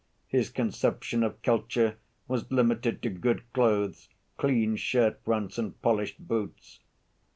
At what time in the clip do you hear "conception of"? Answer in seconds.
0.49-1.39